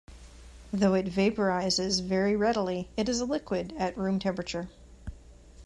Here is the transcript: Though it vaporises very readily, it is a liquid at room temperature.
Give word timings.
Though 0.73 0.95
it 0.95 1.05
vaporises 1.05 2.01
very 2.01 2.35
readily, 2.35 2.89
it 2.97 3.07
is 3.07 3.21
a 3.21 3.25
liquid 3.25 3.75
at 3.77 3.95
room 3.95 4.17
temperature. 4.17 4.67